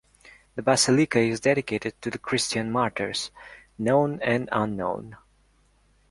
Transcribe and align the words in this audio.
The 0.55 0.63
basilica 0.63 1.19
is 1.19 1.41
dedicated 1.41 2.01
to 2.01 2.09
the 2.09 2.17
Christian 2.17 2.71
martyrs, 2.71 3.29
known 3.77 4.19
and 4.23 4.49
unknown. 4.51 5.15